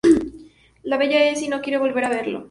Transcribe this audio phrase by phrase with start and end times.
[0.81, 2.39] La bella Esi no quiere volver a verlo.